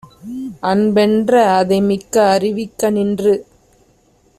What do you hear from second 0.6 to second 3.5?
அன்பென்ற அதைமிக்க அறிவிக்க நின்று